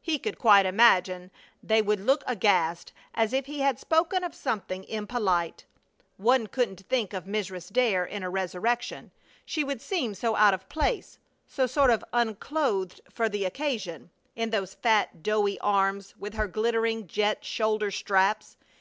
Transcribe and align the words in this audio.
He 0.00 0.18
could 0.18 0.40
quite 0.40 0.66
imagine 0.66 1.30
they 1.62 1.80
would 1.82 2.00
look 2.00 2.24
aghast 2.26 2.92
as 3.14 3.32
if 3.32 3.46
he 3.46 3.60
had 3.60 3.78
spoken 3.78 4.24
of 4.24 4.34
something 4.34 4.82
impolite. 4.88 5.66
One 6.16 6.48
couldn't 6.48 6.88
think 6.88 7.12
of 7.12 7.26
Mrs. 7.26 7.72
Dare 7.72 8.04
in 8.04 8.24
a 8.24 8.28
resurrection, 8.28 9.12
she 9.44 9.62
would 9.62 9.80
seem 9.80 10.14
so 10.14 10.34
out 10.34 10.52
of 10.52 10.68
place, 10.68 11.20
so 11.46 11.68
sort 11.68 11.90
of 11.90 12.04
unclothed 12.12 13.00
for 13.08 13.28
the 13.28 13.44
occasion, 13.44 14.10
in 14.34 14.50
those 14.50 14.74
fat, 14.74 15.22
doughy 15.22 15.60
arms 15.60 16.16
with 16.18 16.34
her 16.34 16.48
glittering 16.48 17.06
jet 17.06 17.44
shoulder 17.44 17.92
straps. 17.92 18.56